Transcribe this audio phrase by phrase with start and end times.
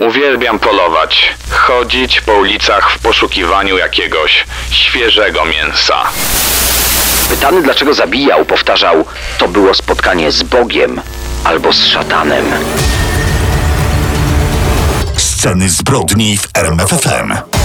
[0.00, 5.96] Uwielbiam polować, chodzić po ulicach w poszukiwaniu jakiegoś świeżego mięsa.
[7.28, 9.04] Pytany dlaczego zabijał, powtarzał:
[9.38, 11.00] To było spotkanie z Bogiem
[11.44, 12.44] albo z szatanem.
[15.16, 17.55] Sceny zbrodni w RMFFM.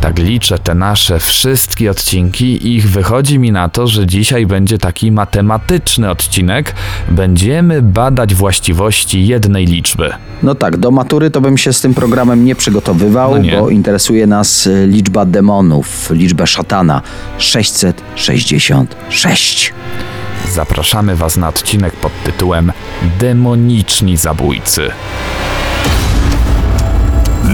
[0.00, 4.78] Tak liczę te nasze wszystkie odcinki i ich wychodzi mi na to, że dzisiaj będzie
[4.78, 6.74] taki matematyczny odcinek.
[7.08, 10.10] Będziemy badać właściwości jednej liczby.
[10.42, 13.56] No tak, do matury to bym się z tym programem nie przygotowywał, No nie.
[13.56, 17.02] bo interesuje nas y, liczba demonów, liczba szatana
[17.38, 19.72] 666.
[20.52, 22.72] Zapraszamy Was na odcinek pod tytułem
[23.20, 24.90] Demoniczni zabójcy.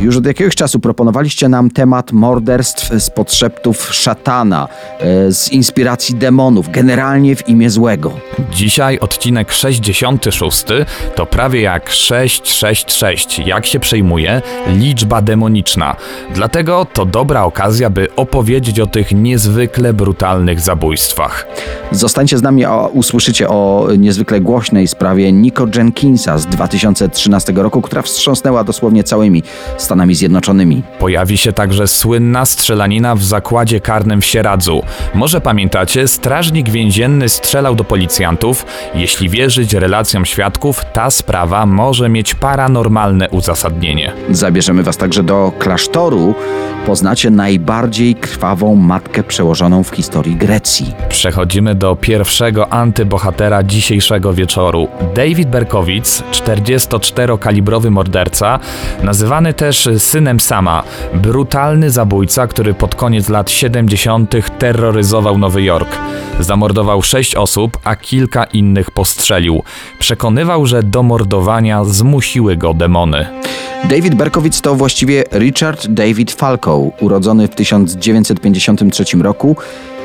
[0.00, 4.68] Już od jakiegoś czasu proponowaliście nam temat morderstw z podszeptów szatana,
[5.00, 8.12] e, z inspiracji demonów, generalnie w imię złego.
[8.52, 10.64] Dzisiaj odcinek 66
[11.14, 15.96] to prawie jak 666, jak się przejmuje liczba demoniczna.
[16.34, 21.46] Dlatego to dobra okazja, by opowiedzieć o tych niezwykle brutalnych zabójstwach.
[21.92, 28.02] Zostańcie z nami, a usłyszycie o niezwykle głośnej sprawie Nico Jenkinsa z 2013 roku, która
[28.02, 29.42] wstrząsnęła dosłownie całymi
[29.86, 30.82] Stanami Zjednoczonymi.
[30.98, 34.82] Pojawi się także słynna strzelanina w zakładzie karnym w Sieradzu.
[35.14, 38.66] Może pamiętacie, strażnik więzienny strzelał do policjantów.
[38.94, 44.12] Jeśli wierzyć relacjom świadków, ta sprawa może mieć paranormalne uzasadnienie.
[44.30, 46.34] Zabierzemy was także do klasztoru.
[46.86, 50.94] Poznacie najbardziej krwawą matkę przełożoną w historii Grecji.
[51.08, 54.88] Przechodzimy do pierwszego antybohatera dzisiejszego wieczoru.
[55.14, 58.58] David Berkowitz, 44-kalibrowy morderca,
[59.02, 60.82] nazywany też synem Sama,
[61.14, 64.34] brutalny zabójca, który pod koniec lat 70.
[64.58, 65.98] terroryzował Nowy Jork.
[66.40, 69.62] Zamordował sześć osób, a kilka innych postrzelił.
[69.98, 73.26] Przekonywał, że do mordowania zmusiły go demony.
[73.84, 79.56] David Berkowitz to właściwie Richard David Falco, urodzony w 1953 roku.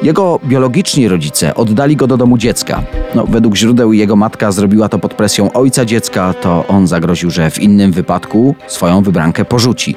[0.04, 2.84] Jego biologiczni rodzice oddali go do domu dziecka.
[3.16, 7.52] No, według źródeł jego matka zrobiła to pod presją ojca dziecka, to on zagroził, że
[7.52, 9.96] w innym wypadku swoją wybrankę porzuci.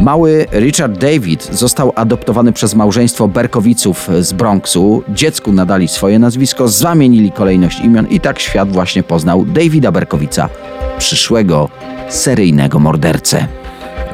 [0.00, 5.02] Mały Richard David został adoptowany przez małżeństwo Berkowiców z Bronxu.
[5.08, 10.48] Dziecku nadali swoje nazwisko, zamienili kolejność imion i tak świat właśnie poznał Davida Berkowica,
[10.98, 11.68] przyszłego
[12.08, 13.61] seryjnego mordercę.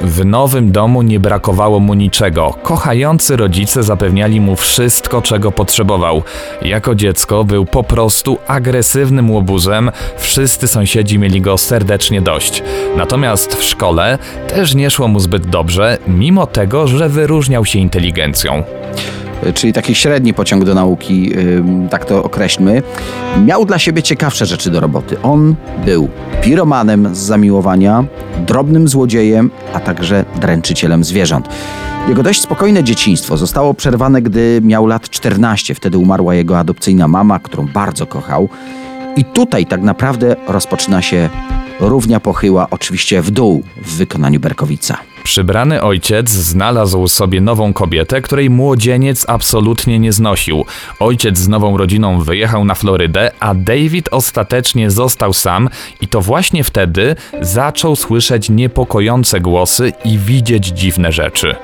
[0.00, 2.54] W nowym domu nie brakowało mu niczego.
[2.62, 6.22] Kochający rodzice zapewniali mu wszystko, czego potrzebował.
[6.62, 12.62] Jako dziecko był po prostu agresywnym łobuzem, wszyscy sąsiedzi mieli go serdecznie dość.
[12.97, 18.62] Natomiast w szkole też nie szło mu zbyt dobrze, mimo tego, że wyróżniał się inteligencją.
[19.54, 21.32] Czyli taki średni pociąg do nauki,
[21.91, 22.82] tak to określmy,
[23.44, 25.22] miał dla siebie ciekawsze rzeczy do roboty.
[25.22, 25.54] On
[25.84, 26.09] był
[26.43, 28.04] piromanem z zamiłowania,
[28.47, 31.48] drobnym złodziejem, a także dręczycielem zwierząt.
[32.09, 35.75] Jego dość spokojne dzieciństwo zostało przerwane, gdy miał lat 14.
[35.75, 38.48] Wtedy umarła jego adopcyjna mama, którą bardzo kochał.
[39.16, 41.28] I tutaj tak naprawdę rozpoczyna się
[41.81, 44.99] równia pochyła, oczywiście w dół w wykonaniu Berkowica.
[45.22, 50.65] Przybrany ojciec znalazł sobie nową kobietę, której młodzieniec absolutnie nie znosił.
[51.00, 55.69] Ojciec z nową rodziną wyjechał na Florydę, a David ostatecznie został sam
[56.00, 61.55] i to właśnie wtedy zaczął słyszeć niepokojące głosy i widzieć dziwne rzeczy.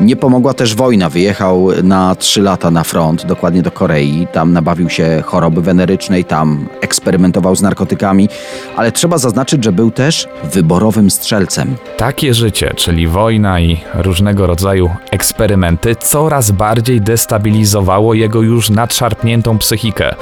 [0.00, 1.08] Nie pomogła też wojna.
[1.08, 4.26] Wyjechał na trzy lata na front, dokładnie do Korei.
[4.32, 8.28] Tam nabawił się choroby wenerycznej, tam eksperymentował z narkotykami,
[8.76, 11.76] ale trzeba zaznaczyć, że był też wyborowym strzelcem.
[11.96, 20.14] Takie życie, czyli wojna i różnego rodzaju eksperymenty, coraz bardziej destabilizowało jego już nadszarpniętą psychikę.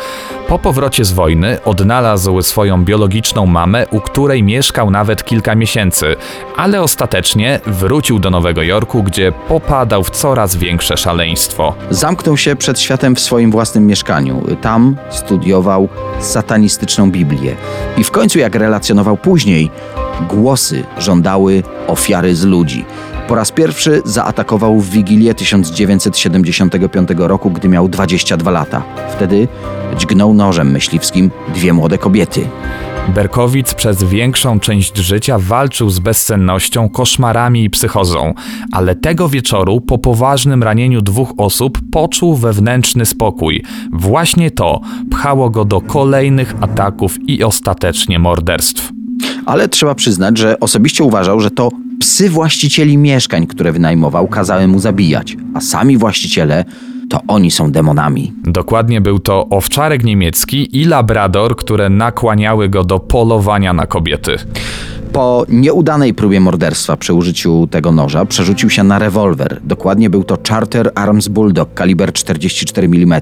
[0.48, 6.16] Po powrocie z wojny odnalazł swoją biologiczną mamę, u której mieszkał nawet kilka miesięcy,
[6.56, 11.74] ale ostatecznie wrócił do Nowego Jorku, gdzie popadał w coraz większe szaleństwo.
[11.90, 14.42] Zamknął się przed światem w swoim własnym mieszkaniu.
[14.60, 15.88] Tam studiował
[16.20, 17.56] satanistyczną Biblię.
[17.96, 19.70] I w końcu, jak relacjonował później,
[20.28, 22.84] głosy żądały ofiary z ludzi.
[23.28, 28.82] Po raz pierwszy zaatakował w Wigilię 1975 roku, gdy miał 22 lata.
[29.12, 29.48] Wtedy
[29.96, 32.48] dźgnął nożem myśliwskim dwie młode kobiety.
[33.08, 38.34] Berkowicz przez większą część życia walczył z bezsennością, koszmarami i psychozą,
[38.72, 43.64] ale tego wieczoru po poważnym ranieniu dwóch osób poczuł wewnętrzny spokój.
[43.92, 48.92] Właśnie to pchało go do kolejnych ataków i ostatecznie morderstw.
[49.46, 54.78] Ale trzeba przyznać, że osobiście uważał, że to Psy właścicieli mieszkań, które wynajmował, kazały mu
[54.78, 56.64] zabijać, a sami właściciele
[57.10, 58.32] to oni są demonami.
[58.44, 64.36] Dokładnie był to owczarek niemiecki i labrador, które nakłaniały go do polowania na kobiety.
[65.12, 69.60] Po nieudanej próbie morderstwa przy użyciu tego noża przerzucił się na rewolwer.
[69.64, 73.20] Dokładnie był to Charter Arms Bulldog kaliber 44 mm.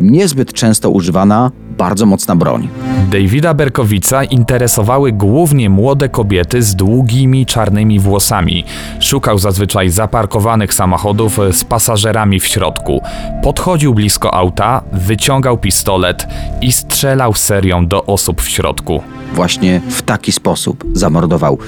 [0.00, 2.68] Niezbyt często używana, bardzo mocna broń.
[3.10, 8.64] Davida Berkowica interesowały głównie młode kobiety z długimi czarnymi włosami.
[9.00, 13.02] Szukał zazwyczaj zaparkowanych samochodów z pasażerami w środku.
[13.42, 16.26] Podchodził blisko auta, wyciągał pistolet
[16.60, 19.02] i strzelał serią do osób w środku.
[19.34, 21.58] Właśnie w taki sposób zamordował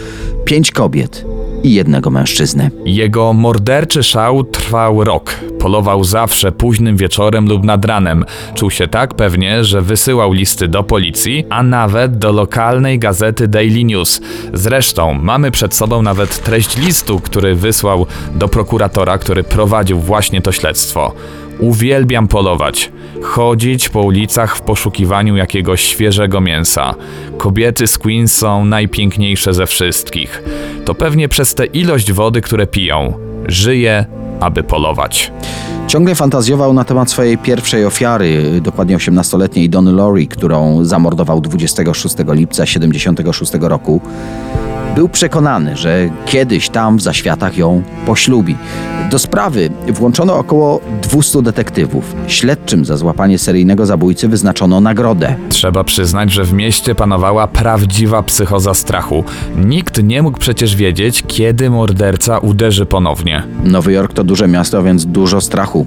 [0.45, 1.25] pięć kobiet
[1.65, 2.71] i jednego mężczyznę.
[2.85, 5.35] Jego morderczy szał trwał rok.
[5.59, 8.25] Polował zawsze późnym wieczorem lub nad ranem.
[8.55, 13.85] Czuł się tak pewnie, że wysyłał listy do policji, a nawet do lokalnej gazety Daily
[13.85, 14.21] News.
[14.53, 20.53] Zresztą mamy przed sobą nawet treść listu, który wysłał do prokuratora, który prowadził właśnie to
[20.53, 21.15] śledztwo.
[21.63, 22.93] Uwielbiam polować,
[23.23, 26.95] chodzić po ulicach w poszukiwaniu jakiegoś świeżego mięsa.
[27.39, 30.43] Kobiety z Queens są najpiękniejsze ze wszystkich.
[30.85, 33.13] To pewnie przez tę ilość wody, które piją.
[33.47, 34.07] Żyję,
[34.41, 35.33] aby polować.
[35.87, 42.67] Ciągle fantazjował na temat swojej pierwszej ofiary, dokładnie 18-letniej Dony Lori, którą zamordował 26 lipca
[42.67, 44.01] 76 roku.
[44.95, 48.57] Był przekonany, że kiedyś tam w zaświatach ją poślubi.
[49.11, 52.15] Do sprawy włączono około 200 detektywów.
[52.27, 55.35] Śledczym za złapanie seryjnego zabójcy wyznaczono nagrodę.
[55.49, 59.25] Trzeba przyznać, że w mieście panowała prawdziwa psychoza strachu.
[59.57, 63.43] Nikt nie mógł przecież wiedzieć, kiedy morderca uderzy ponownie.
[63.65, 65.87] Nowy Jork to duże miasto, więc dużo strachu.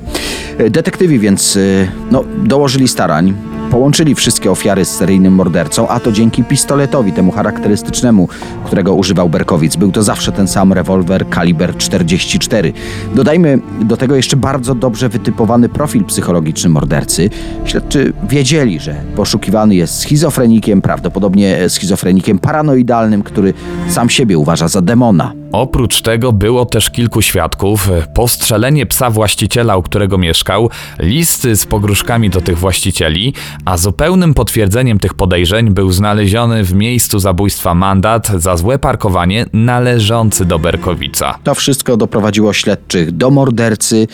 [0.69, 3.33] Detektywi więc y, no, dołożyli starań,
[3.75, 8.27] połączyli wszystkie ofiary z seryjnym mordercą, a to dzięki pistoletowi, temu charakterystycznemu,
[8.65, 9.75] którego używał Berkowic.
[9.75, 12.73] Był to zawsze ten sam rewolwer kaliber 44.
[13.15, 17.29] Dodajmy do tego jeszcze bardzo dobrze wytypowany profil psychologiczny mordercy.
[17.65, 23.53] Śledczy wiedzieli, że poszukiwany jest schizofrenikiem, prawdopodobnie schizofrenikiem paranoidalnym, który
[23.89, 25.33] sam siebie uważa za demona.
[25.51, 30.69] Oprócz tego było też kilku świadków, postrzelenie psa właściciela, u którego mieszkał,
[30.99, 33.33] listy z pogróżkami do tych właścicieli,
[33.65, 40.45] a zupełnym potwierdzeniem tych podejrzeń był znaleziony w miejscu zabójstwa mandat za złe parkowanie należący
[40.45, 41.37] do Berkowica.
[41.43, 44.07] To wszystko doprowadziło śledczych do mordercy.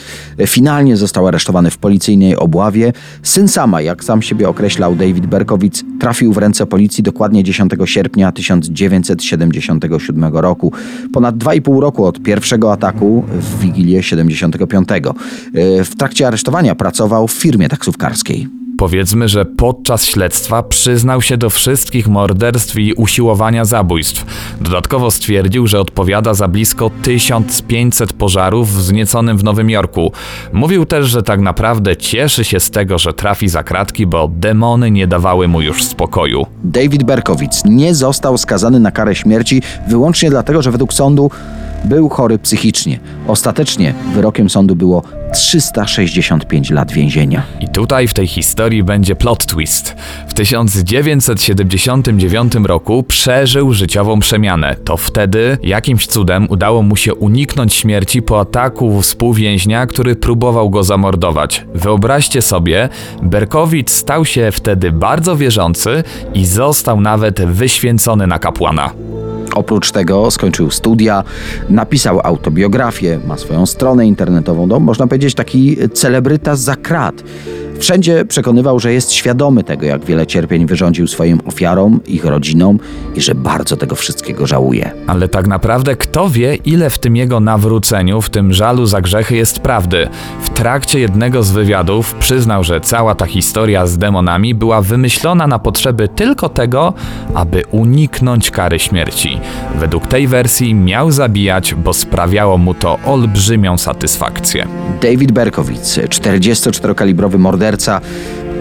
[0.47, 2.93] Finalnie został aresztowany w policyjnej obławie.
[3.23, 8.31] Syn sama, jak sam siebie określał David Berkowicz, trafił w ręce policji dokładnie 10 sierpnia
[8.31, 10.73] 1977 roku.
[11.21, 14.89] Ponad 2,5 roku od pierwszego ataku w Wigilię 75.
[15.85, 18.60] W trakcie aresztowania pracował w firmie taksówkarskiej.
[18.81, 24.25] Powiedzmy, że podczas śledztwa przyznał się do wszystkich morderstw i usiłowania zabójstw.
[24.61, 30.11] Dodatkowo stwierdził, że odpowiada za blisko 1500 pożarów wznieconym w Nowym Jorku.
[30.53, 34.91] Mówił też, że tak naprawdę cieszy się z tego, że trafi za kratki, bo demony
[34.91, 36.45] nie dawały mu już spokoju.
[36.63, 41.31] David Berkowicz nie został skazany na karę śmierci wyłącznie dlatego, że według sądu
[41.83, 42.99] był chory psychicznie.
[43.27, 47.43] Ostatecznie wyrokiem sądu było 365 lat więzienia.
[47.59, 49.95] I tutaj w tej historii będzie plot twist.
[50.27, 54.75] W 1979 roku przeżył życiową przemianę.
[54.85, 60.83] To wtedy jakimś cudem udało mu się uniknąć śmierci po ataku współwięźnia, który próbował go
[60.83, 61.65] zamordować.
[61.75, 62.89] Wyobraźcie sobie,
[63.23, 68.91] Berkowicz stał się wtedy bardzo wierzący i został nawet wyświęcony na kapłana.
[69.55, 71.23] Oprócz tego skończył studia,
[71.71, 77.23] napisał autobiografię, ma swoją stronę internetową, no, można powiedzieć taki celebryta za krat.
[77.81, 82.79] Wszędzie przekonywał, że jest świadomy tego, jak wiele cierpień wyrządził swoim ofiarom, ich rodzinom
[83.15, 84.91] i że bardzo tego wszystkiego żałuje.
[85.07, 89.35] Ale tak naprawdę kto wie, ile w tym jego nawróceniu, w tym żalu za grzechy
[89.35, 90.07] jest prawdy.
[90.41, 95.59] W trakcie jednego z wywiadów przyznał, że cała ta historia z demonami była wymyślona na
[95.59, 96.93] potrzeby tylko tego,
[97.33, 99.39] aby uniknąć kary śmierci.
[99.79, 104.67] Według tej wersji miał zabijać, bo sprawiało mu to olbrzymią satysfakcję.
[105.01, 107.70] David Berkowicz, 44-kalibrowy morderca,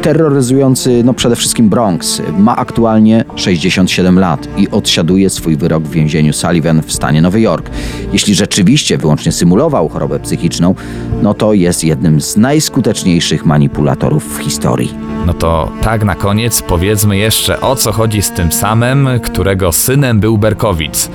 [0.02, 6.32] terroryzujący no przede wszystkim Bronx, ma aktualnie 67 lat i odsiaduje swój wyrok w więzieniu
[6.32, 7.70] Sullivan w stanie Nowy Jork.
[8.12, 10.74] Jeśli rzeczywiście wyłącznie symulował chorobę psychiczną,
[11.22, 14.94] no to jest jednym z najskuteczniejszych manipulatorów w historii.
[15.26, 20.20] No to tak na koniec powiedzmy jeszcze o co chodzi z tym samym, którego synem
[20.20, 21.08] był Berkowicz.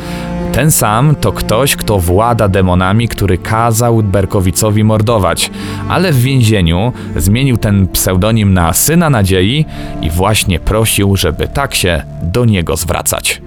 [0.56, 5.52] Ten sam to ktoś, kto włada demonami, który kazał Berkowicowi mordować,
[5.90, 9.66] ale w więzieniu zmienił ten pseudonim na Syna Nadziei
[10.02, 13.42] i właśnie prosił, żeby tak się do niego zwracać.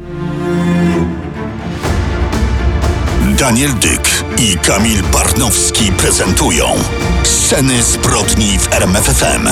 [3.38, 6.66] Daniel Dyk i Kamil Barnowski prezentują
[7.22, 9.48] Sceny zbrodni w RMFFM.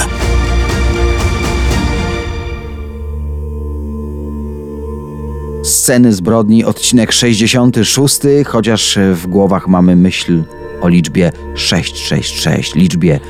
[5.66, 10.42] Sceny zbrodni, odcinek 66, chociaż w głowach mamy myśl
[10.80, 13.20] o liczbie 666, liczbie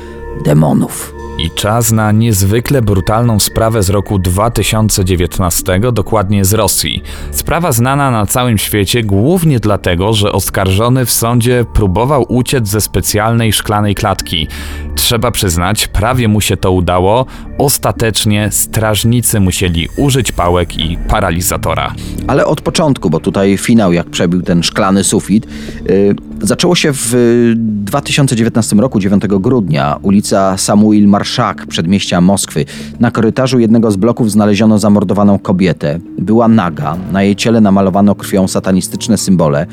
[0.45, 1.16] demonów.
[1.39, 7.03] I czas na niezwykle brutalną sprawę z roku 2019, dokładnie z Rosji.
[7.31, 13.53] Sprawa znana na całym świecie głównie dlatego, że oskarżony w sądzie próbował uciec ze specjalnej
[13.53, 14.47] szklanej klatki.
[14.95, 17.25] Trzeba przyznać, prawie mu się to udało.
[17.57, 21.93] Ostatecznie strażnicy musieli użyć pałek i paralizatora.
[22.27, 25.47] Ale od początku, bo tutaj finał, jak przebił ten szklany sufit,
[25.85, 27.13] yy, zaczęło się w
[27.55, 32.65] 2019 roku, 9 grudnia, ulica Samuil Marszak, przedmieścia Moskwy.
[32.99, 35.99] Na korytarzu jednego z bloków znaleziono zamordowaną kobietę.
[36.19, 39.67] Była naga, na jej ciele namalowano krwią satanistyczne symbole.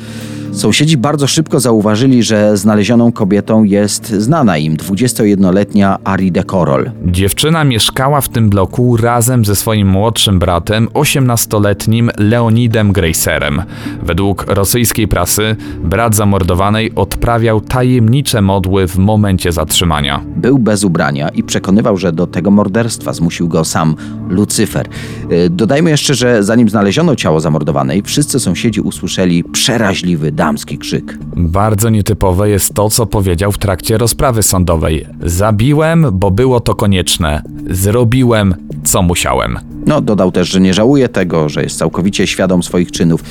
[0.55, 6.91] Sąsiedzi bardzo szybko zauważyli, że znalezioną kobietą jest znana im 21-letnia Ari de Korol.
[7.07, 13.63] Dziewczyna mieszkała w tym bloku razem ze swoim młodszym bratem, 18-letnim Leonidem Greiserem.
[14.03, 20.21] Według rosyjskiej prasy, brat zamordowanej odprawiał tajemnicze modły w momencie zatrzymania.
[20.37, 23.97] Był bez ubrania i przekonywał, że do tego morderstwa zmusił go sam
[24.29, 24.89] Lucyfer.
[25.31, 31.19] Yy, Dodajmy jeszcze, że zanim znaleziono ciało zamordowanej, wszyscy sąsiedzi usłyszeli przeraźliwy damski krzyk.
[31.37, 35.07] Bardzo nietypowe jest to, co powiedział w trakcie rozprawy sądowej.
[35.23, 37.43] Zabiłem, bo było to konieczne.
[37.71, 39.59] Zrobiłem, co musiałem.
[39.87, 43.25] No, dodał też, że nie żałuje tego, że jest całkowicie świadom swoich czynów.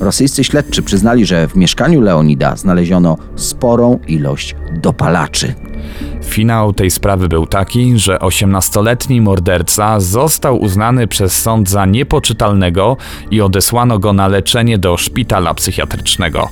[0.00, 5.54] Rosyjscy śledczy przyznali, że w mieszkaniu Leonida znaleziono sporą ilość dopalaczy.
[6.28, 12.96] Finał tej sprawy był taki, że 18-letni morderca został uznany przez sąd za niepoczytalnego
[13.30, 16.48] i odesłano go na leczenie do szpitala psychiatrycznego.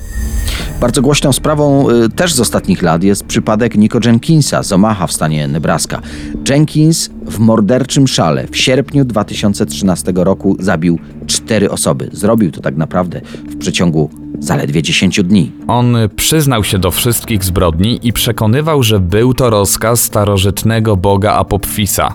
[0.81, 5.11] Bardzo głośną sprawą y, też z ostatnich lat jest przypadek Nico Jenkinsa z Omaha w
[5.11, 6.01] stanie Nebraska.
[6.49, 12.09] Jenkins w morderczym szale w sierpniu 2013 roku zabił cztery osoby.
[12.13, 15.51] Zrobił to tak naprawdę w przeciągu zaledwie 10 dni.
[15.67, 22.13] On przyznał się do wszystkich zbrodni i przekonywał, że był to rozkaz starożytnego boga Apopfisa.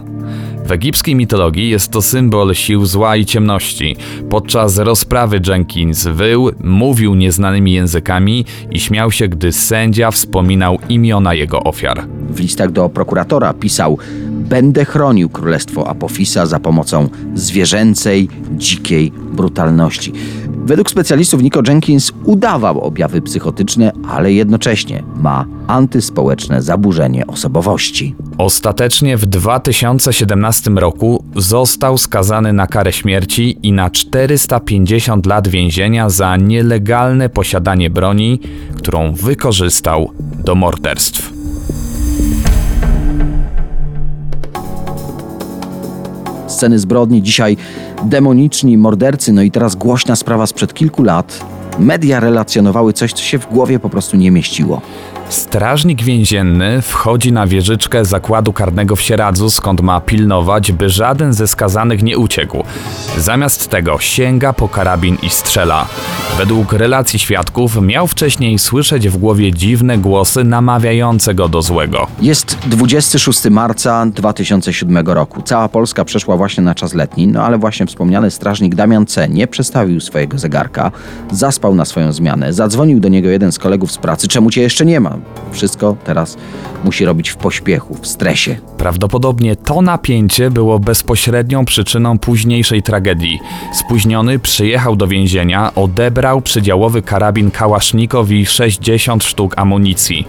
[0.67, 3.97] W egipskiej mitologii jest to symbol sił zła i ciemności.
[4.31, 11.63] Podczas rozprawy Jenkins wył, mówił nieznanymi językami i śmiał się, gdy sędzia wspominał imiona jego
[11.63, 12.05] ofiar.
[12.33, 13.99] W listach do prokuratora pisał:
[14.31, 20.13] Będę chronił królestwo Apofisa za pomocą zwierzęcej, dzikiej brutalności.
[20.65, 28.15] Według specjalistów Nico Jenkins udawał objawy psychotyczne, ale jednocześnie ma antyspołeczne zaburzenie osobowości.
[28.39, 36.37] Ostatecznie w 2017 roku został skazany na karę śmierci i na 450 lat więzienia za
[36.37, 38.41] nielegalne posiadanie broni,
[38.77, 40.13] którą wykorzystał
[40.45, 41.42] do morderstw.
[46.47, 47.57] Sceny zbrodni, dzisiaj
[48.05, 51.45] demoniczni mordercy, no i teraz głośna sprawa sprzed kilku lat.
[51.79, 54.81] Media relacjonowały coś, co się w głowie po prostu nie mieściło.
[55.33, 61.49] Strażnik więzienny wchodzi na wieżyczkę zakładu karnego w Sieradzu, skąd ma pilnować, by żaden ze
[61.49, 62.65] skazanych nie uciekł.
[63.19, 65.87] Zamiast tego sięga po karabin i strzela.
[66.39, 72.07] Według relacji świadków miał wcześniej słyszeć w głowie dziwne głosy namawiające go do złego.
[72.23, 75.43] Jest 26 marca 2007 roku.
[75.43, 79.29] Cała Polska przeszła właśnie na czas letni, no ale właśnie wspomniany strażnik Damian C.
[79.29, 80.91] nie przestawił swojego zegarka,
[81.31, 84.85] zaspał na swoją zmianę, zadzwonił do niego jeden z kolegów z pracy, czemu cię jeszcze
[84.87, 85.22] nie ma?
[85.53, 86.37] Wszystko teraz
[86.85, 88.57] musi robić w pośpiechu, w stresie.
[88.77, 93.41] Prawdopodobnie to napięcie było bezpośrednią przyczyną późniejszej tragedii.
[93.73, 100.27] Spóźniony przyjechał do więzienia, odebrał przydziałowy karabin Kałasznikow i 60 sztuk amunicji.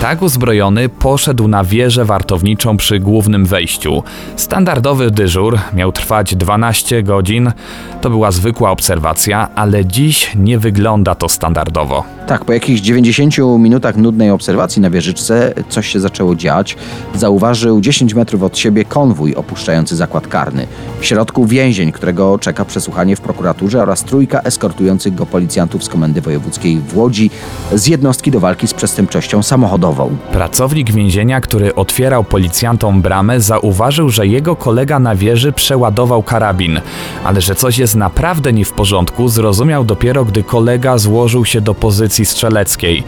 [0.00, 4.02] Tak uzbrojony poszedł na wieżę wartowniczą przy głównym wejściu.
[4.36, 7.52] Standardowy dyżur miał trwać 12 godzin.
[8.00, 12.04] To była zwykła obserwacja, ale dziś nie wygląda to standardowo.
[12.26, 16.76] Tak, po jakichś 90 minutach nudnej obserwacji na wieżyczce coś się zaczęło dziać.
[17.14, 20.66] Zauważył 10 metrów od siebie konwój opuszczający zakład karny.
[21.00, 26.20] W środku więzień, którego czeka przesłuchanie w prokuraturze oraz trójka eskortujących go policjantów z Komendy
[26.20, 27.30] Wojewódzkiej w Łodzi
[27.74, 30.16] z jednostki do walki z przestępczością samochodową.
[30.32, 36.80] Pracownik więzienia, który otwierał policjantom bramę, zauważył, że jego kolega na wieży przeładował karabin,
[37.24, 41.74] ale że coś jest naprawdę nie w porządku, zrozumiał dopiero, gdy kolega złożył się do
[41.74, 43.04] pozycji strzeleckiej.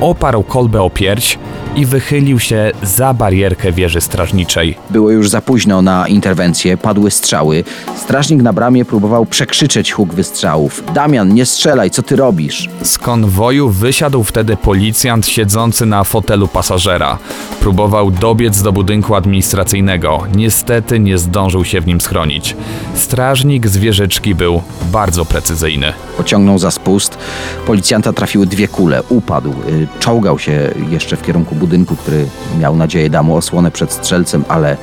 [0.00, 1.38] Oparł kolbę o pierś
[1.76, 4.76] i wychylił się za barierkę wieży strażniczej.
[4.90, 7.64] Było już za późno na interwencję, padły strzały.
[7.96, 10.82] Strażnik na bramie próbował przekrzyczeć huk wystrzałów.
[10.94, 12.68] Damian, nie strzelaj, co ty robisz?
[12.82, 17.18] Z konwoju wysiadł wtedy policjant siedzący na fotelu pasażera.
[17.60, 20.22] Próbował dobiec do budynku administracyjnego.
[20.34, 22.56] Niestety nie zdążył się w nim schronić.
[22.94, 24.62] Strażnik z wieżyczki był
[24.92, 25.92] bardzo precyzyjny.
[26.16, 27.18] Pociągnął za spust.
[27.66, 29.02] Policjanta trafiły dwie kule.
[29.08, 29.50] Upadł.
[29.68, 30.47] Y, Czołgał się
[30.88, 32.26] jeszcze w kierunku budynku, który
[32.60, 34.76] miał nadzieję da mu osłonę przed strzelcem, ale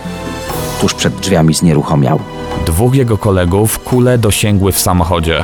[0.81, 2.19] tuż przed drzwiami znieruchomiał.
[2.65, 5.43] Dwóch jego kolegów kule dosięgły w samochodzie.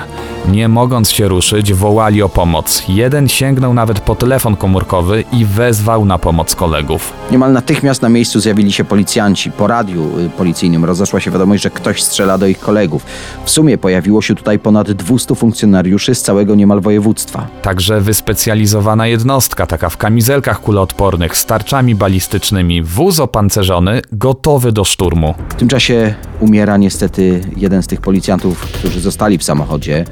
[0.50, 2.84] Nie mogąc się ruszyć, wołali o pomoc.
[2.88, 7.14] Jeden sięgnął nawet po telefon komórkowy i wezwał na pomoc kolegów.
[7.32, 9.52] Niemal natychmiast na miejscu zjawili się policjanci.
[9.52, 13.06] Po radiu y, policyjnym rozeszła się wiadomość, że ktoś strzela do ich kolegów.
[13.46, 17.48] W sumie pojawiło się tutaj ponad 200 funkcjonariuszy z całego niemal województwa.
[17.62, 25.36] Także wyspecjalizowana jednostka, taka w kamizelkach kuloodpornych, z tarczami balistycznymi, wóz opancerzony, gotowy do szturmu.
[25.50, 27.11] W tym czasie umiera niestety
[27.58, 30.06] jeden z tych policjantów, którzy zostali w samochodzie.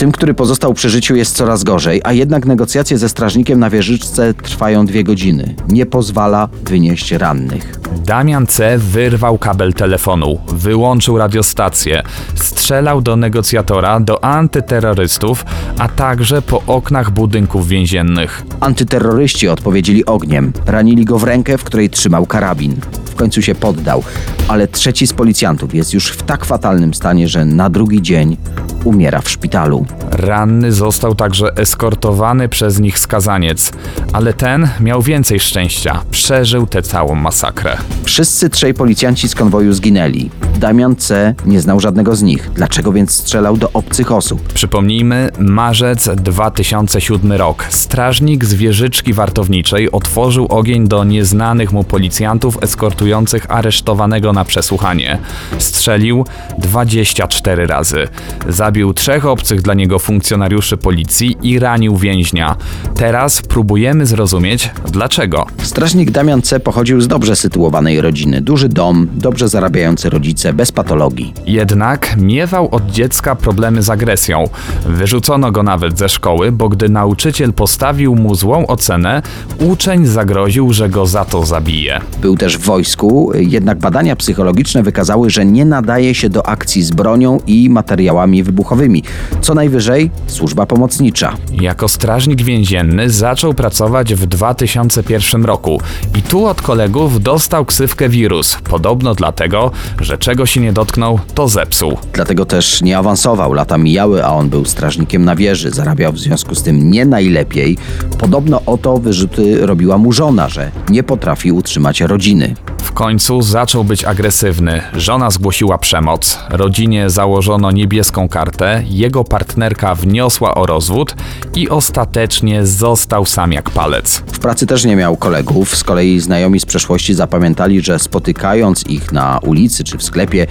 [0.00, 4.34] Tym, który pozostał przy życiu jest coraz gorzej, a jednak negocjacje ze strażnikiem na wieżyczce
[4.34, 5.54] trwają dwie godziny.
[5.68, 7.80] Nie pozwala wynieść rannych.
[8.06, 8.78] Damian C.
[8.78, 12.02] wyrwał kabel telefonu, wyłączył radiostację,
[12.34, 15.44] strzelał do negocjatora, do antyterrorystów,
[15.78, 18.42] a także po oknach budynków więziennych.
[18.60, 20.52] Antyterroryści odpowiedzieli ogniem.
[20.66, 22.76] Ranili go w rękę, w której trzymał karabin.
[23.04, 24.02] W końcu się poddał,
[24.48, 28.36] ale trzeci z policjantów jest już w tak fatalnym stanie, że na drugi dzień
[28.84, 29.86] umiera w szpitalu.
[30.10, 33.72] Ranny został także eskortowany przez nich skazaniec,
[34.12, 37.76] ale ten miał więcej szczęścia, przeżył tę całą masakrę.
[38.04, 40.30] Wszyscy trzej policjanci z konwoju zginęli.
[40.58, 41.34] Damian C.
[41.46, 42.50] nie znał żadnego z nich.
[42.54, 44.52] Dlaczego więc strzelał do obcych osób?
[44.52, 47.64] Przypomnijmy, marzec 2007 rok.
[47.68, 55.18] Strażnik z wieżyczki wartowniczej otworzył ogień do nieznanych mu policjantów eskortujących aresztowanego na przesłuchanie.
[55.58, 56.24] Strzelił
[56.58, 58.08] 24 razy.
[58.48, 62.56] Zabił trzech obcych dla niego funkcjonariuszy policji i ranił więźnia.
[62.94, 65.46] Teraz próbujemy zrozumieć dlaczego.
[65.62, 66.60] Strażnik Damian C.
[66.60, 68.40] pochodził z dobrze sytuowanej rodziny.
[68.40, 71.34] Duży dom, dobrze zarabiający rodzice, bez patologii.
[71.46, 74.44] Jednak miewał od dziecka problemy z agresją.
[74.86, 79.22] Wyrzucono go nawet ze szkoły, bo gdy nauczyciel postawił mu złą ocenę,
[79.58, 82.00] uczeń zagroził, że go za to zabije.
[82.22, 86.90] Był też w wojsku, jednak badania psychologiczne wykazały, że nie nadaje się do akcji z
[86.90, 89.02] bronią i materiałami wybuchowymi.
[89.40, 91.36] Co najwyżej służba pomocnicza.
[91.52, 95.80] Jako strażnik więzienny zaczął pracować w 2001 roku
[96.18, 98.56] i tu od kolegów dostał ksywkę wirus.
[98.70, 99.70] Podobno dlatego,
[100.00, 101.98] że czego się nie dotknął, to zepsuł.
[102.12, 103.52] Dlatego też nie awansował.
[103.52, 105.70] Lata mijały, a on był strażnikiem na wieży.
[105.70, 107.78] Zarabiał w związku z tym nie najlepiej.
[108.18, 112.54] Podobno o to wyrzuty robiła mu żona, że nie potrafi utrzymać rodziny.
[112.90, 114.82] W końcu zaczął być agresywny.
[114.94, 121.14] Żona zgłosiła przemoc, rodzinie założono niebieską kartę, jego partnerka wniosła o rozwód
[121.54, 124.22] i ostatecznie został sam jak palec.
[124.32, 125.76] W pracy też nie miał kolegów.
[125.76, 130.46] Z kolei znajomi z przeszłości zapamiętali, że spotykając ich na ulicy czy w sklepie,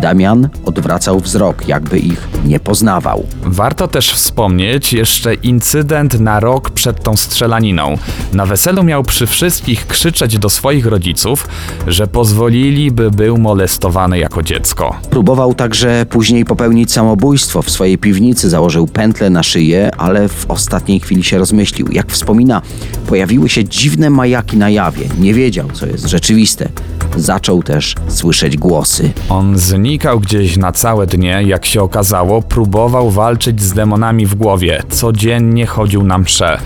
[0.00, 3.26] Damian odwracał wzrok, jakby ich nie poznawał.
[3.42, 7.98] Warto też wspomnieć jeszcze incydent na rok przed tą strzelaniną.
[8.32, 11.48] Na weselu miał przy wszystkich krzyczeć do swoich rodziców,
[11.86, 14.96] że pozwolili, by był molestowany jako dziecko.
[15.10, 17.62] Próbował także później popełnić samobójstwo.
[17.62, 21.88] W swojej piwnicy założył pętlę na szyję, ale w ostatniej chwili się rozmyślił.
[21.92, 22.62] Jak wspomina,
[23.06, 25.08] pojawiły się dziwne majaki na jawie.
[25.18, 26.68] Nie wiedział, co jest rzeczywiste.
[27.16, 29.12] Zaczął też słyszeć głosy.
[29.28, 34.82] On znikał gdzieś na całe dnie, jak się okazało, próbował walczyć z demonami w głowie,
[34.88, 36.58] codziennie chodził na msze.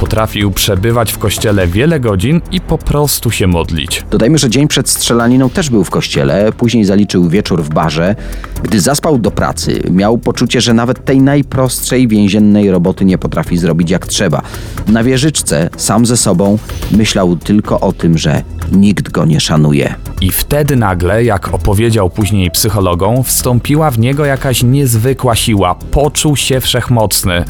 [0.00, 4.04] Potrafił przebywać w kościele wiele godzin i po prostu się modlić.
[4.10, 8.16] Dodajmy, że dzień przed strzelaniną też był w kościele, później zaliczył wieczór w barze.
[8.62, 13.90] Gdy zaspał do pracy, miał poczucie, że nawet tej najprostszej więziennej roboty nie potrafi zrobić
[13.90, 14.42] jak trzeba.
[14.88, 16.58] Na wieżyczce, sam ze sobą,
[16.92, 19.94] myślał tylko o tym, że nikt go nie szanuje.
[20.20, 25.74] I wtedy nagle, jak opowiedział później psychologom, wstąpiła w niego jakaś niezwykła siła.
[25.74, 27.44] Poczuł się wszechmocny.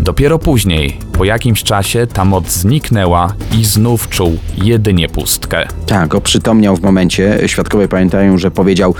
[0.00, 5.68] Dopiero później, po jakimś czasie, ta moc zniknęła i znów czuł jedynie pustkę.
[5.86, 7.38] Tak, oprzytomniał w momencie.
[7.46, 8.94] Świadkowie pamiętają, że powiedział: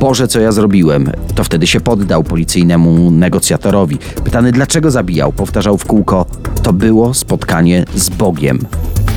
[0.00, 1.12] Boże, co ja zrobiłem?
[1.34, 3.98] To wtedy się poddał policyjnemu negocjatorowi.
[4.24, 6.26] Pytany, dlaczego zabijał, powtarzał w kółko:
[6.62, 8.66] To było spotkanie z Bogiem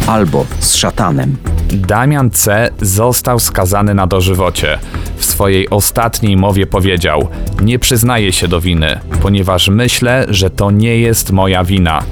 [0.07, 1.37] albo z szatanem.
[1.73, 2.69] Damian C.
[2.81, 4.79] został skazany na dożywocie
[5.25, 7.27] w swojej ostatniej mowie powiedział:
[7.61, 12.03] Nie przyznaję się do winy, ponieważ myślę, że to nie jest moja wina.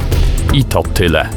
[0.53, 1.29] I to tyle.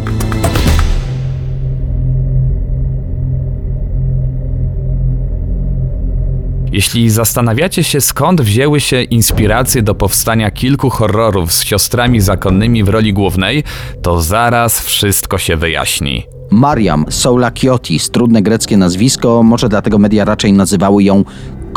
[6.72, 12.88] Jeśli zastanawiacie się, skąd wzięły się inspiracje do powstania kilku horrorów z siostrami zakonnymi w
[12.88, 13.64] roli głównej,
[14.02, 16.26] to zaraz wszystko się wyjaśni.
[16.50, 21.24] Mariam Soulakiotis, trudne greckie nazwisko, może dlatego media raczej nazywały ją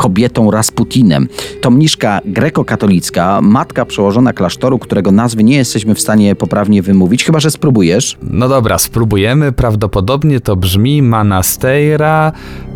[0.00, 1.28] kobietą Rasputinem.
[1.60, 7.40] To mniszka grekokatolicka, matka przełożona klasztoru, którego nazwy nie jesteśmy w stanie poprawnie wymówić, chyba
[7.40, 8.18] że spróbujesz.
[8.22, 9.52] No dobra, spróbujemy.
[9.52, 12.32] Prawdopodobnie to brzmi Manasteira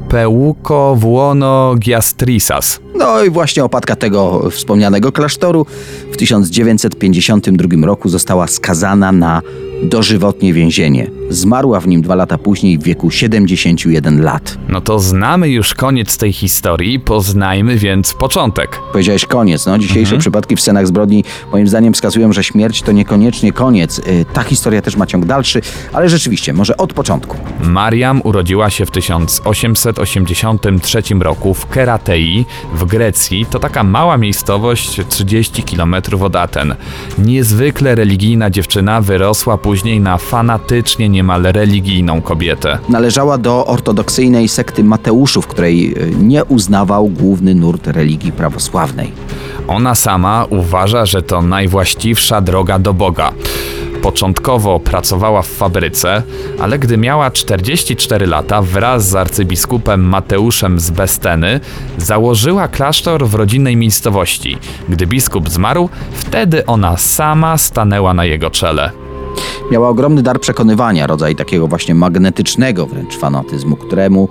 [0.09, 2.81] Peuco Vuono Giastrisas.
[2.99, 5.67] No i właśnie opadka tego wspomnianego klasztoru
[6.13, 9.43] w 1952 roku została skazana na
[9.85, 11.11] dożywotnie więzienie.
[11.31, 14.59] Zmarła w nim dwa lata później w wieku 71 lat.
[14.69, 18.81] No to znamy już koniec tej historii, poznajmy więc początek.
[18.93, 23.53] Powiedziałeś koniec, no dzisiejsze przypadki w scenach zbrodni moim zdaniem wskazują, że śmierć to niekoniecznie
[23.53, 23.99] koniec.
[23.99, 25.61] Y, Ta historia też ma ciąg dalszy,
[25.93, 27.37] ale rzeczywiście, może od początku.
[27.61, 32.45] Mariam urodziła się w 1883 roku w Keratei
[32.75, 33.47] w Grecji.
[33.51, 36.75] To taka mała miejscowość 30 km od Aten.
[37.19, 42.79] Niezwykle religijna dziewczyna wyrosła później na fanatycznie niemal religijną kobietę.
[42.89, 49.13] Należała do ortodoksyjnej sekty Mateuszów, której y, nie uznawał główny nurt religii prawosławnej.
[49.69, 53.33] Ona sama uważa, że to najwłaściwsza droga do Boga.
[54.03, 56.23] Początkowo pracowała w fabryce,
[56.61, 61.61] ale gdy miała 44 lata, wraz z arcybiskupem Mateuszem z Besteny,
[61.99, 64.59] założyła klasztor w rodzinnej miejscowości.
[64.89, 69.04] Gdy biskup zmarł, wtedy ona sama stanęła na jego czele.
[69.71, 74.29] Miała ogromny dar przekonywania, rodzaj takiego właśnie magnetycznego wręcz fanatyzmu, któremu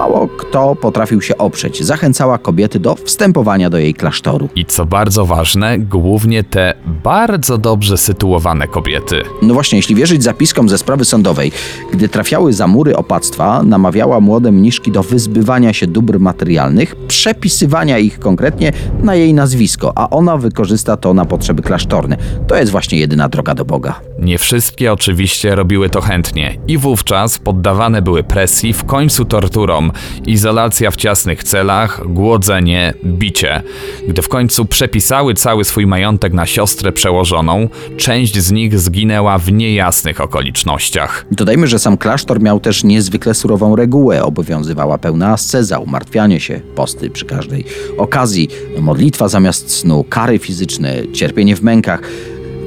[0.00, 1.84] mało kto potrafił się oprzeć.
[1.84, 4.48] Zachęcała kobiety do wstępowania do jej klasztoru.
[4.54, 9.22] I co bardzo ważne, głównie te bardzo dobrze sytuowane kobiety.
[9.42, 11.52] No właśnie, jeśli wierzyć zapiskom ze sprawy sądowej,
[11.92, 18.18] gdy trafiały za mury opactwa, namawiała młode mniszki do wyzbywania się dóbr materialnych, przepisywania ich
[18.18, 22.16] konkretnie na jej nazwisko, a ona wykorzysta to na potrzeby klasztorne.
[22.46, 24.00] To jest właśnie jedyna droga do Boga.
[24.18, 29.89] Nie wszystkie oczywiście robiły to chętnie i wówczas poddawane były presji, w końcu torturom,
[30.26, 33.62] izolacja w ciasnych celach, głodzenie, bicie.
[34.08, 39.52] Gdy w końcu przepisały cały swój majątek na siostrę przełożoną, część z nich zginęła w
[39.52, 41.26] niejasnych okolicznościach.
[41.30, 44.24] Dodajmy, że sam klasztor miał też niezwykle surową regułę.
[44.24, 47.64] Obowiązywała pełna asceza, umartwianie się, posty przy każdej
[47.98, 48.48] okazji,
[48.80, 52.00] modlitwa zamiast snu, kary fizyczne, cierpienie w mękach.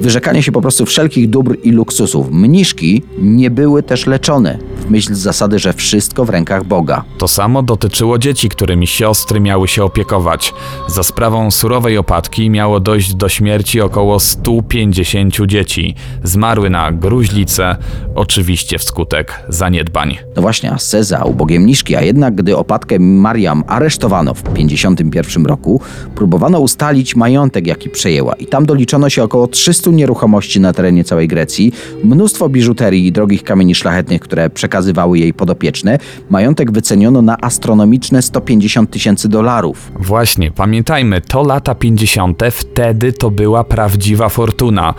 [0.00, 2.30] Wyrzekanie się po prostu wszelkich dóbr i luksusów.
[2.30, 7.04] Mniszki nie były też leczone, w myśl zasady, że wszystko w rękach Boga.
[7.18, 10.54] To samo dotyczyło dzieci, którymi siostry miały się opiekować.
[10.88, 15.94] Za sprawą surowej opadki miało dojść do śmierci około 150 dzieci.
[16.22, 17.76] Zmarły na gruźlicę,
[18.14, 20.18] oczywiście wskutek zaniedbań.
[20.36, 25.80] No właśnie, asceza, ubogie mniszki, a jednak gdy opadkę Mariam aresztowano w 51 roku,
[26.14, 31.28] próbowano ustalić majątek, jaki przejęła i tam doliczono się około 300 nieruchomości na terenie całej
[31.28, 31.72] Grecji,
[32.04, 35.98] mnóstwo biżuterii i drogich kamieni szlachetnych, które przekazywały jej podopieczne.
[36.30, 39.92] Majątek wyceniono na astronomiczne 150 tysięcy dolarów.
[40.00, 44.94] Właśnie, pamiętajmy, to lata 50., wtedy to była prawdziwa fortuna.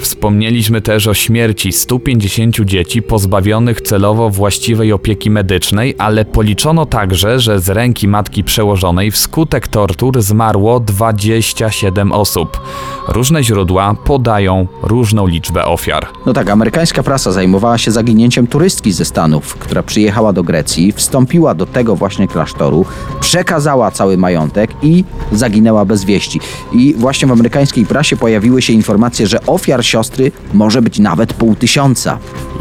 [0.00, 7.60] Wspomnieliśmy też o śmierci 150 dzieci pozbawionych celowo właściwej opieki medycznej, ale policzono także, że
[7.60, 12.60] z ręki matki przełożonej wskutek tortur zmarło 27 osób.
[13.08, 16.06] Różne źródła podają różną liczbę ofiar.
[16.26, 19.19] No tak, amerykańska prasa zajmowała się zaginięciem turystki ze Stanów,
[19.58, 22.84] która przyjechała do Grecji, wstąpiła do tego właśnie klasztoru,
[23.20, 26.40] przekazała cały majątek i zaginęła bez wieści.
[26.72, 31.54] I właśnie w amerykańskiej prasie pojawiły się informacje, że ofiar siostry może być nawet pół
[31.54, 32.18] tysiąca.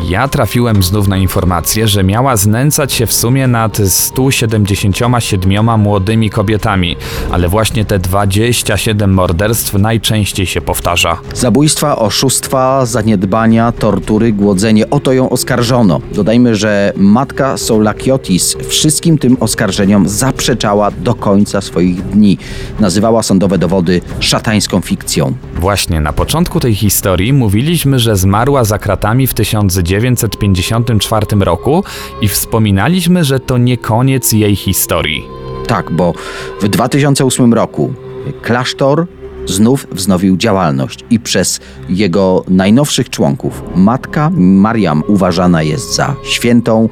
[0.10, 6.96] Ja trafiłem znów na informację, że miała znęcać się w sumie nad 177 młodymi kobietami,
[7.32, 11.18] ale właśnie te 27 morderstw najczęściej się powtarza.
[11.34, 16.02] Zabójstwa, oszustwa, zaniedbania, tortury, głodzenie, o to ją oskarżono.
[16.14, 22.38] Dodajmy, że matka Soulakiotis wszystkim tym oskarżeniom zaprzeczała do końca swoich dni.
[22.80, 25.34] Nazywała sądowe dowody szatańską fikcją.
[25.56, 31.84] Właśnie na początku tej historii mówiliśmy, że zmarła za kratami w 1954 roku
[32.22, 35.24] i wspominaliśmy, że to nie koniec jej historii.
[35.68, 36.14] Tak, bo
[36.62, 37.94] w 2008 roku
[38.42, 39.06] klasztor
[39.50, 41.60] znów wznowił działalność i przez
[41.90, 46.90] jego najnowszych członków matka Mariam uważana jest za świętą,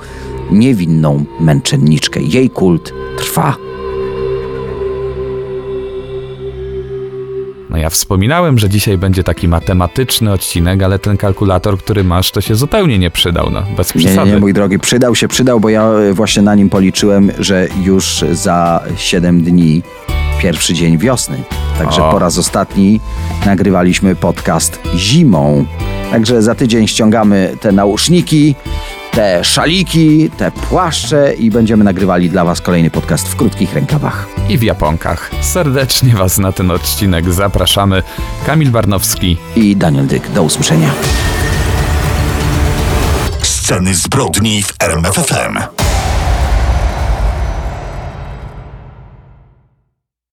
[0.52, 2.22] niewinną męczenniczkę.
[2.22, 3.56] Jej kult trwa.
[7.70, 12.41] No ja wspominałem, że dzisiaj będzie taki matematyczny odcinek, ale ten kalkulator, który masz, to
[12.41, 14.32] się zupełnie nie przydał, no, bez Nie, nie, przesady.
[14.32, 18.24] nie, mój drogi, przydał się, przydał, bo ja e, właśnie na nim policzyłem, że już
[18.32, 19.82] za 7 dni
[20.41, 21.43] pierwszy dzień wiosny.
[21.78, 22.12] Także O.
[22.12, 23.00] po raz ostatni
[23.45, 25.65] nagrywaliśmy podcast zimą.
[26.12, 28.56] Także za tydzień ściągamy te nauszniki,
[29.12, 34.28] te szaliki, te płaszcze i będziemy nagrywali dla Was kolejny podcast w krótkich rękawach.
[34.50, 35.32] I w Japonkach.
[35.41, 38.04] Serdecznie Was na ten odcinek zapraszamy.
[38.45, 39.38] Kamil Barnowski.
[39.56, 40.89] I Daniel Dyk, do usłyszenia.
[43.41, 45.87] Sceny zbrodni w RMFFM.